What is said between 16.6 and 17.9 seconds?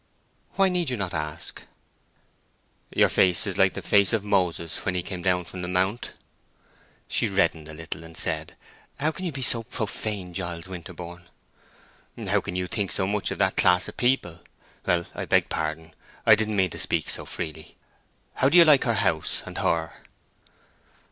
to speak so freely.